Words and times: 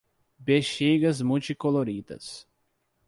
Bexigas 0.39 1.21
multicoloridas 1.21 2.47